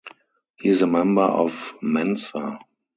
He 0.57 0.69
is 0.69 0.81
a 0.81 0.87
member 0.87 1.21
of 1.21 1.75
Mensa. 1.83 2.57